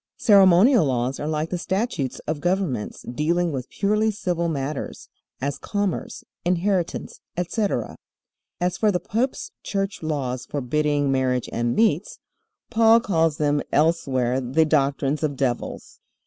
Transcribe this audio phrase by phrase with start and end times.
[0.17, 6.23] Ceremonial laws are like the statutes of governments dealing with purely civil matters, as commerce,
[6.43, 7.95] inheritance, etc.
[8.59, 12.17] As for the pope's church laws forbidding marriage and meats,
[12.71, 15.99] Paul calls them elsewhere the doctrines of devils.